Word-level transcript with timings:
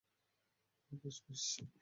হ্যাঁ, 0.91 0.99
বেশ, 1.03 1.17
বেশ। 1.25 1.45